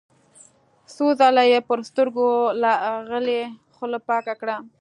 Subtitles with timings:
[0.93, 2.27] څو ځله يې پر سترګو
[2.63, 3.41] لاغلې
[3.75, 4.55] خوله پاکه کړه.